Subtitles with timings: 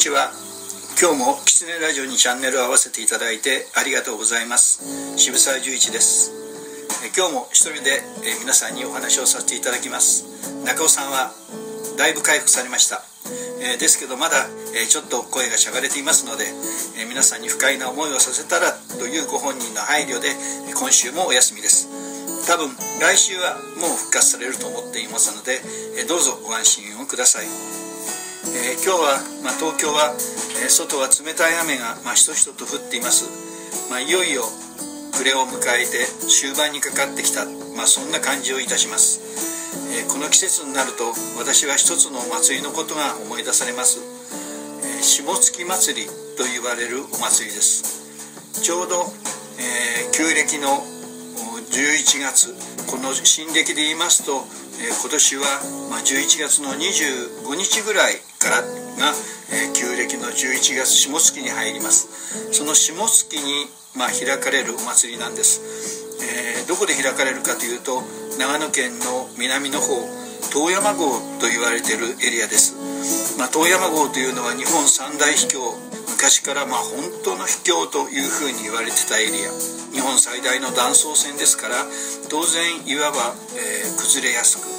[0.00, 0.32] ちは。
[0.96, 4.80] 今日もキツネラジオにチャンネルを合わせていただいてありがとうございます。
[5.20, 6.32] 渋沢十一です。
[7.14, 8.00] 今日も一人で
[8.40, 10.24] 皆さんにお話をさせていただきます。
[10.64, 11.36] 中尾さんは
[11.98, 13.04] だいぶ回復されました。
[13.60, 14.48] ですけどまだ
[14.88, 16.48] ちょっと声がしゃがれていますので
[17.04, 20.32] 皆さんに不快な思いをさせたらというご本人の配慮で
[20.72, 21.92] 今週もお休みです。
[22.48, 22.72] 多分
[23.04, 25.60] 来週はもう復活されると思っていますので
[26.08, 27.89] どうぞご安心をください。
[28.48, 30.16] えー、今日は、まあ、東京は、
[30.64, 33.28] えー、外は冷たい雨が、まあ、しとしとと降っています、
[33.92, 34.48] まあ、いよいよ
[35.12, 37.44] 暮れを迎えて終盤にかかってきた、
[37.76, 39.20] まあ、そんな感じをいたします、
[39.92, 44.00] えー、この季節になると私は一つのお祭りのことが思い出されます、
[44.80, 46.08] え下月祭り
[46.40, 48.62] と言われるお祭りです。
[48.62, 49.04] ちょうど、
[49.60, 50.80] え旧暦の
[51.68, 52.56] 11月
[52.90, 54.44] この新暦で言いますと、
[54.80, 55.44] え今年は、
[55.90, 59.12] ま11月の25日ぐらいからが、
[59.52, 62.08] えー、旧暦の11月下月に入ります。
[62.52, 65.60] その下月に、まあ、開かれるお祭りなんです、
[66.22, 68.02] えー、どこで開かれるかというと
[68.38, 69.98] 長野県の南の方
[70.50, 75.58] 遠山郷と言われているエリアです、まあ、遠山郷というのは日本三大秘境
[76.20, 79.80] 昔からまあ本当の秘境というふうに言われてたエリア。
[79.90, 81.74] 日本最大の断層線ですから
[82.30, 84.69] 当然岩は、えー、崩れやすく、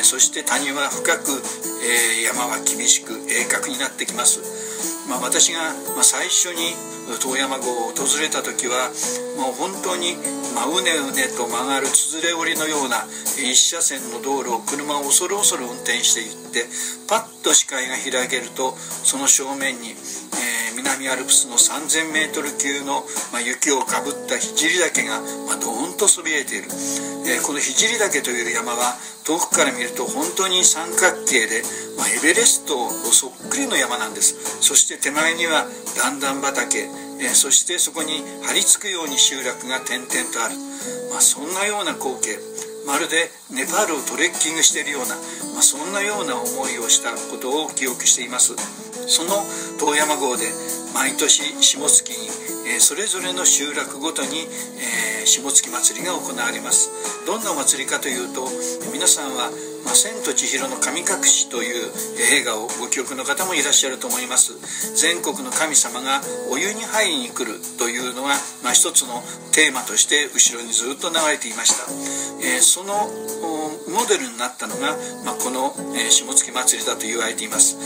[0.00, 1.36] えー、そして谷は深く、
[1.84, 4.40] えー、山は厳しく鋭角になってきます、
[5.08, 5.60] まあ、私が、
[5.94, 6.72] まあ、最初に
[7.20, 8.88] 遠山郷を訪れた時は
[9.36, 10.16] もう本当に、
[10.56, 13.04] まあ、うねうねと曲がるつづれ折りのような
[13.36, 16.64] 一車線の道路を車を恐る恐る運転していって
[17.08, 19.92] パッと視界が開けるとその正面に、
[20.76, 26.68] 南アルプスの 3000m 級の、まあ、雪をかぶった聖岳が、まあ、ドーンとそびえている、
[27.26, 31.62] えー、この聖岳という山は遠くから見ると本当に三角形で、
[31.96, 34.60] まあ、エベレストそっくりの山なんです。
[34.60, 36.88] そして手前には段々畑、
[37.20, 40.56] えー、そしてそこに張り付くように集落が点々とある、
[41.10, 42.38] まあ、そんなような光景。
[42.86, 45.14] まるでネパールをトレッキングしているような、
[45.54, 48.56] まあ、そんなような思いをしたことを記憶しています。
[49.10, 49.42] その
[49.78, 50.46] 遠山号で
[50.94, 52.30] 毎年下月に、
[52.70, 54.46] えー、それぞれの集落ごとに、
[54.78, 56.90] えー、下月祭りが行われます。
[57.26, 58.46] どんなお祭りかというと
[58.92, 59.50] 皆さんは
[59.84, 61.92] 「まあ、千と千尋の神隠し」という
[62.32, 64.52] 映画をご記憶の方もいらっしゃると思います。
[64.94, 71.90] 全国の神様がお湯に入りに来るというのが、まあ、一つのテーマとして後ろにずっと流れていました、
[72.46, 73.08] えー、その
[73.88, 77.76] モデルになったのが、まあ、この、えー、下月祭りだと言われています、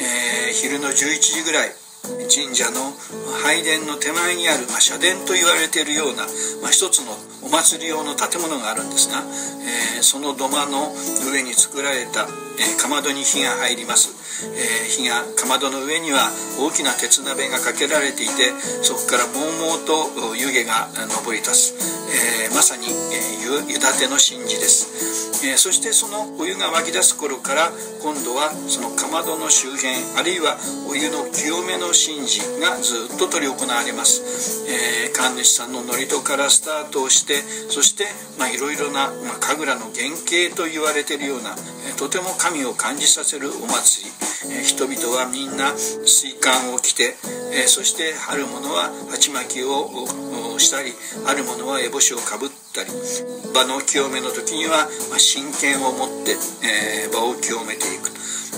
[0.00, 2.94] えー、昼の11時ぐらい神社の
[3.42, 6.24] 拝殿の手前にある、まあ、社殿と言われているような、
[6.62, 7.12] まあ、一つの
[7.44, 10.92] お祭り用の建物があるんですが、えー、その土間の
[11.32, 12.24] 上に作られた、
[12.56, 14.16] えー、かまどに火が入ります、
[14.48, 18.52] えー、火がかまどの上には大きな鉄鍋がかけられていて
[18.82, 20.88] そこからもうもうと湯気が
[21.26, 27.70] 上り立つ、えまさに、え湯立ての神事です、えそしてそのお湯が湧き出す頃から
[28.02, 30.56] 今度はそのかまどの周辺あるいは
[30.88, 38.04] お湯の清めの神事がずっと執り行われます、え神主さんの祝詞からスタートをしてそして
[38.54, 41.54] いろいろな、まあ、神楽の原型と言われているような、
[41.88, 44.10] えとても神を感じさせるお祭り、
[44.58, 47.14] え人々はみんな水管を着て、
[47.52, 50.06] えそして春物は鉢巻きを
[50.60, 50.92] したり
[51.26, 52.90] ある者は烏帽子をかぶったり
[53.54, 58.12] 場の清めの時には、ま真剣を持って、え場を清めていく、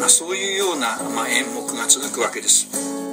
[0.00, 2.66] まあ、そういうような、ま演目が続くわけです。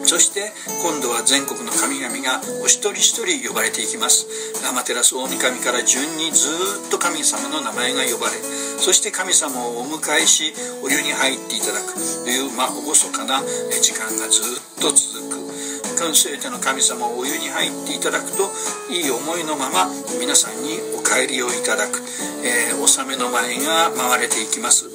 [0.06, 0.54] そして
[0.86, 4.30] 今度は全国の神々がお一人一人呼ばれていきます。
[4.62, 6.50] 天照大神から順にず
[6.88, 8.38] っと神様の名前が呼ばれ
[8.78, 10.54] そして神様をお迎えし
[10.84, 13.42] お湯に入っていただくという、まあ、厳かな
[13.82, 15.55] 時間がずっと続く。
[15.96, 18.52] 全ての神様をお湯に入っていただくと
[18.92, 19.88] いい思いのまま
[20.20, 22.04] 皆さんにお帰りをいただく、
[22.44, 24.92] えー、納めの前が回れていきます、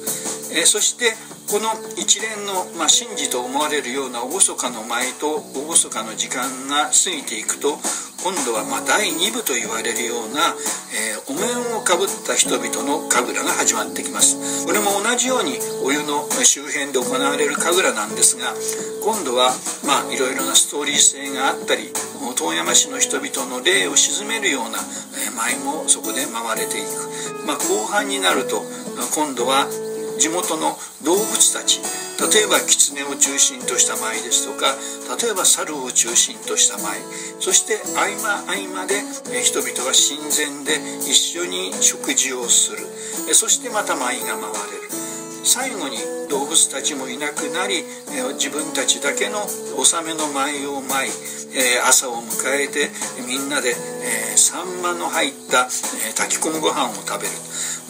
[0.53, 1.13] えー、そして
[1.49, 7.75] この一連の、まあ、神事と思われるような厳かの舞と厳かの時間が過ぎていくと
[8.23, 10.53] 今度はま第2部と言われるような、
[10.93, 14.65] えー、お面をかぶった人々の神楽が始まってきます。
[14.65, 18.53] これも同じようにお湯の周辺で行われる神楽なんですが
[19.03, 19.51] 今度は
[19.85, 21.93] まあいろいろなストーリー性があったり
[22.35, 24.79] 遠山市の人々の霊を鎮めるような、
[25.27, 28.61] え舞もそこで回れていく、まあ、後半になると
[29.15, 29.67] 今度は
[30.19, 31.81] 地元の動物たち
[32.21, 34.75] 例えば狐を中心とした舞ですとか
[35.21, 36.97] 例えば猿を中心とした舞。
[37.39, 39.01] そして合間合間で
[39.41, 43.33] 人々は神前で一緒に食事をする。
[43.33, 44.89] そしてまた舞が回れる。
[45.43, 47.83] 最後に動物たちもいなくなり
[48.39, 49.43] 自分たちだけの
[49.75, 51.11] 納めの舞を舞い
[51.83, 52.87] 朝を迎えて
[53.27, 53.75] みんなで
[54.39, 55.67] サンマの入った
[56.15, 57.35] 炊き込むご飯を食べる、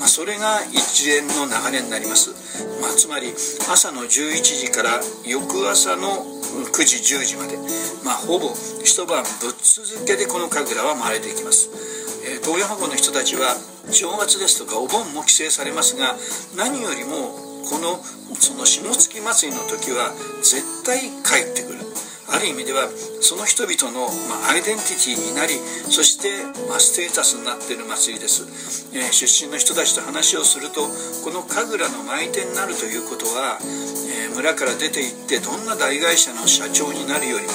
[0.02, 2.34] まあ、それが一連の流れになります、
[2.82, 3.30] まあ、つまり
[3.70, 6.26] 朝の11時から翌朝の
[6.66, 7.62] 9時10時まで、
[8.04, 8.50] まあ、ほぼ
[8.84, 11.70] 一晩ぶっ続けでこの神楽は回れていきます、
[12.26, 13.54] えー、東洋箱の人たちは
[13.94, 16.18] 正月ですとかお盆も規制されますが
[16.58, 18.02] 何よりもこの
[18.40, 21.82] その下月祭りの時は絶対帰ってくる。
[22.32, 22.88] ある意味では
[23.20, 25.60] その人々の、まアイデンティティになり
[25.92, 30.88] そして、まステータスになっている祭りです、えー、出身の人たちと話をすると
[31.28, 37.52] この神楽の舞い手になるということは、えー、村から出て行ってどんな大会社の社長になるよりも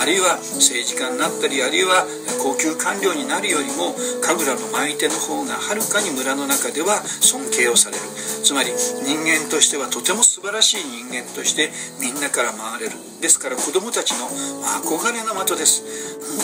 [0.00, 2.04] あるいは政治家になったりあるいは
[2.38, 8.02] 高級官僚になるよりも神楽の舞い手の方がはるかに村の中では尊敬をされる。
[8.42, 8.70] つまり
[9.04, 11.70] 人間としてはとても素晴らしい人間として
[12.00, 12.96] みんなから回れる。
[13.20, 15.82] ですから子供たちの憧れの的です。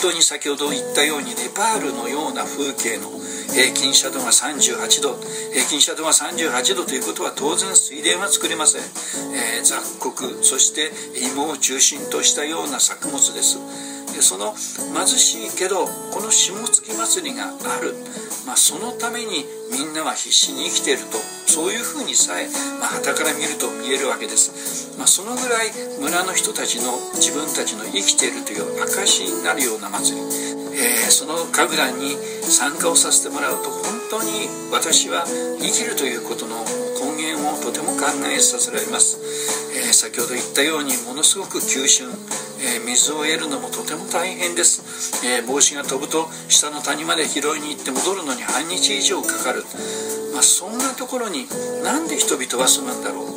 [0.02, 3.08] 本当に先ほど言ったようにネパールのような風景の
[3.55, 5.14] 平均斜度が38度。
[5.55, 8.82] 平均斜度が38度ということは当然水田は作れません、
[9.35, 10.91] えー、雑穀そして
[11.32, 13.94] 芋を中心としたような作物です。
[14.23, 17.95] その貧しいけどこの下月祭りがある、
[18.47, 21.35] まあ、そのためにみんなは必死に生きていると。
[21.55, 22.51] そういうふうにさえ、
[22.83, 25.71] まあ、から見ると見えるわけです、まあ、そのぐらい
[26.03, 30.27] 村の人たちの自分たちの生きているという証になるような祭り、
[30.75, 35.23] えー、その神楽に参加をさせてもらうと本当に私は
[35.63, 36.59] 生きるということの
[36.99, 39.23] 根源をとても考えさせられます、
[39.79, 42.11] えー、先ほど言ったようにものすごく急峻。
[42.65, 49.63] えー、水を得るのもとても大変です、えー、帽子が飛ぶと下の谷まで拾いに行って戻るのに半日以上かかる、
[50.33, 51.47] まあ、そんなところに
[51.85, 53.35] なんで人々は住むんだろう。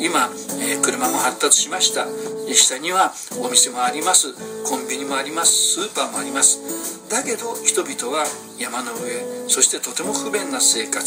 [0.00, 0.30] 今、
[0.64, 2.06] えー、車も発達しました。
[2.54, 4.32] 下にはお店もあります。
[4.64, 5.74] コンビニもあります。
[5.74, 7.10] スーパーもあります。
[7.10, 8.24] だけど人々は
[8.58, 11.04] 山の上そしてとても不便な生活。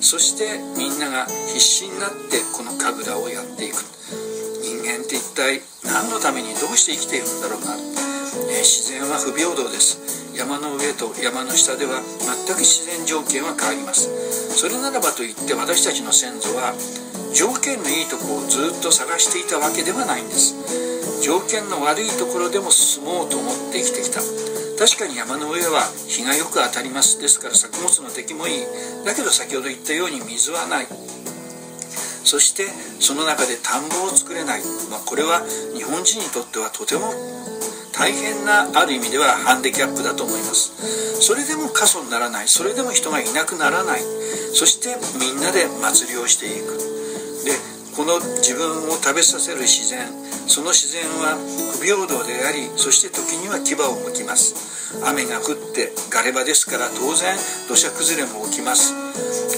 [0.00, 3.76] そしてみんなが必死になってこの神楽をやっていく。
[4.82, 7.74] 間って一体何のためにどうして生きているんだろうな、
[8.52, 10.34] えー、自然は不平等です。
[10.36, 14.08] 山の上と山の下では全く自然条件は変わります。
[14.56, 16.72] それならばといって私たちの先祖は
[17.34, 21.22] 条件のいいとこをずっと探していたわけではないんです。
[21.22, 24.20] 条件の悪いところでも進もうと思って生きてきた。
[24.78, 27.20] 確かに山の上は日がよく当たります。
[27.20, 28.66] ですから作物の出来もいい。
[29.04, 30.86] だけど先ほど言ったように水はない。
[32.24, 32.66] そして
[33.00, 35.42] その中で田んぼを作れない、まあ、これは
[35.74, 37.12] 日本人にとってはとても
[37.92, 41.20] 大変なある意味ではハンディキャップだと思います。
[41.20, 42.48] それでも過疎にならない。
[42.48, 44.00] それでも人がいなくならない。
[44.54, 46.78] そしてみんなで祭りをしていく。
[47.44, 47.52] で
[47.94, 50.21] この自分を食べさせる自然。
[50.52, 51.40] その自然は
[51.80, 54.52] 不平等でありそして時には牙をむきます。
[55.00, 57.32] 雨が降ってガレ場ですから当然
[57.72, 58.92] 土砂崩れも起きます。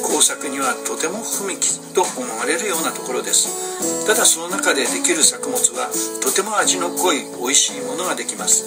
[0.06, 4.06] 工作にはとても不向きと思われるようなところです。
[4.06, 5.90] ただその中でできる作物は
[6.22, 8.62] とても味の濃い美味しいものができます。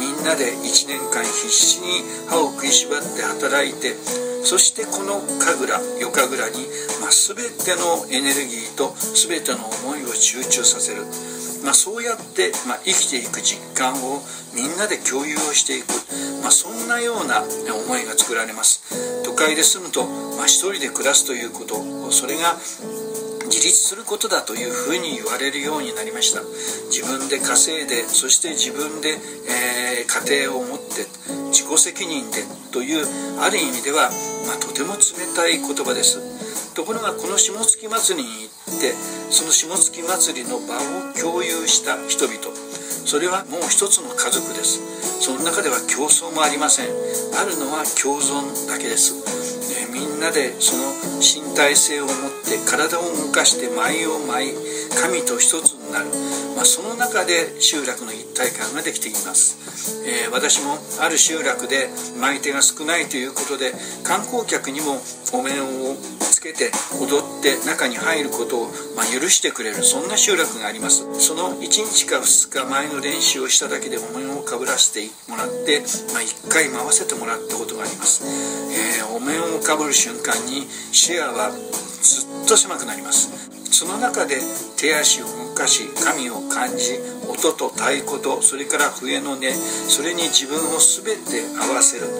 [0.00, 2.00] みんなで1年間必死に
[2.32, 3.92] 歯を食いしばって働いて
[4.48, 6.64] そしてこの神楽夜神楽に、
[7.04, 11.04] まあ、全てのエネルギーと全ての思いを集中させる、
[11.64, 14.22] まあ、そうやって、まあ、生きていく実感を
[14.54, 15.88] みんなで共有をしていく、
[16.42, 19.24] まそんなような思いが作られます。
[19.24, 22.10] 都会で住むと、ま一人で暮らすということ。
[22.10, 22.56] それが
[23.48, 26.42] 自立することだというふうに言われるようになりました。
[26.90, 29.16] 自分で稼いでそして自分で、
[29.48, 31.06] えー、家庭を持って
[31.50, 33.06] 自己責任でという
[33.40, 34.10] ある意味では、
[34.46, 35.02] まあ、とても冷
[35.34, 36.37] たい言葉です。
[36.78, 38.94] ところがこの下月祭りに行って
[39.34, 42.54] その下月祭りの場を共有した人々。
[43.02, 44.78] それはもう一つの家族です。
[45.18, 46.86] その中では競争もありません。
[47.34, 49.10] あるのは共存だけです。
[49.90, 52.14] みんなでその身体性を持っ
[52.46, 54.54] て体を動かして舞を舞い
[54.94, 56.06] 神と一つなる、
[56.56, 61.88] まあ、その中で集落の一体感ができています、えー、私もある集落で
[62.20, 63.72] 舞手が少ないということで
[64.04, 65.00] 観光客にも
[65.32, 65.96] お面を
[66.38, 66.70] つけて
[67.02, 71.02] 踊って中に入ることを、まあ、許してくれるそんな集落があります。
[71.20, 75.80] その1日か2日前の練習をしただけでお面をかぶらせてもらって、
[76.14, 78.24] まあ、1回回せてもらったことがあります、
[78.70, 83.57] えー、お面をかぶる瞬間に視野はずっと狭くなります。
[83.78, 84.42] その中で
[84.76, 86.98] 手足を動かし神を感じ
[87.30, 89.54] 音と太鼓とそれから笛の音
[89.86, 92.10] それに自分を全て合わせる。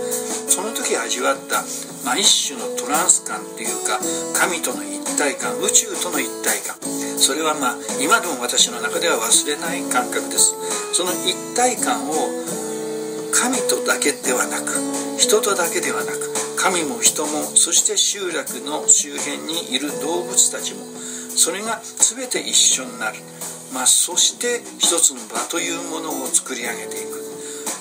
[0.47, 1.67] その時味わった、
[2.07, 3.99] まあ、一種のトランス感っていうか
[4.38, 6.79] 神との一体感宇宙との一体感。
[7.19, 10.55] それはまあ今でも私の中では忘れない感覚です。
[10.95, 12.15] その一体感を
[13.35, 14.79] 神とだけではなく
[15.19, 16.23] 人とだけではなく
[16.55, 20.98] 神も人もそして集落の周辺にいる動物たちも
[21.38, 23.18] それが全て一緒になる、
[23.73, 27.14] まあ、そして一つの場というものを作り上げていく。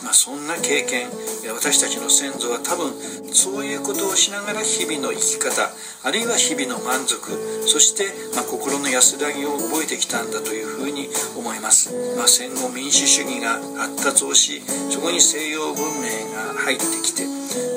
[0.04, 1.10] まあ、そんな経験。
[1.54, 2.94] 私たちの先祖は多分
[3.34, 5.72] そういうことをしながら日々の生き方
[6.04, 7.32] あるいは日々の満足
[7.66, 14.62] そして、ま、心の安らぎを覚えてきたんだというふうに思います、まあ、戦後民主主義が発達をし
[14.92, 17.24] そこに西洋文明が入ってきて、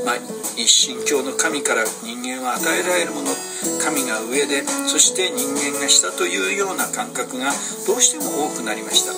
[0.05, 0.17] まあ、
[0.57, 3.29] 一神教の神から人間は与えられるもの
[3.83, 7.53] 神が上でそして人間が下というような感覚が
[7.87, 9.13] どうしても多くなりました。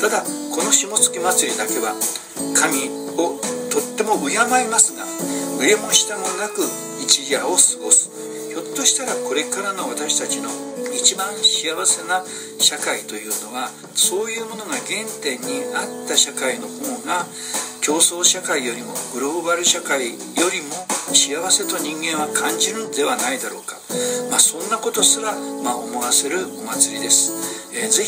[0.00, 0.22] ただ
[0.54, 1.94] この下月祭りだけは
[2.54, 2.88] 神
[3.18, 3.38] を
[3.70, 5.04] とっても敬いますが
[5.58, 6.62] 上も下もなく
[7.02, 8.10] 一夜を過ごす。
[8.48, 10.48] ひょっとしたらこれからの私たちの
[10.94, 12.24] 一番幸せな
[12.58, 17.26] 社会というのはそういうものが原点にあった社会の方が
[17.88, 20.18] 競争社会よりもグローバル社会よ
[20.52, 20.76] りも
[21.16, 23.80] 幸せと人間は感じるんではないだろうか、
[24.28, 25.32] まあ、そんなことすら、
[25.64, 27.32] ま、思わせるお祭りです、
[27.72, 28.04] えー、ぜ、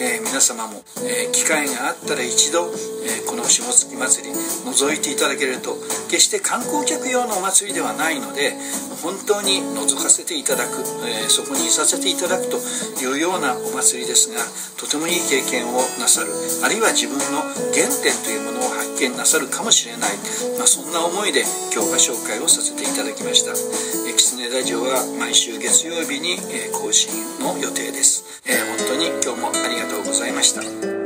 [0.00, 2.72] えー、皆様も、えー、機会があったら一度、
[3.04, 5.76] えこの下月祭り覗いていただけると
[6.08, 8.56] 決して観光客用のお祭りではないので
[9.02, 12.56] 本当に覗かせていただく、えそこにいさせていただくと
[13.04, 14.40] いうようなお祭りですが
[14.80, 16.32] とてもいい経験をなさる
[16.64, 17.44] あるいは自分の
[17.76, 20.16] 原点というものを発見なさるかもしれない、
[20.56, 23.52] まあ、そんな思いで教科紹介をさせていただきました。
[23.52, 27.08] えキツネラジオは毎週月曜日に、え更新
[27.40, 30.99] の予定です、え本当に今日もありがとうございました。